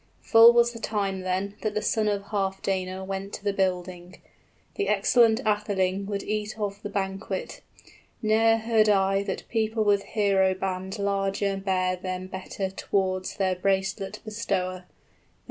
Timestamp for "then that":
1.21-1.75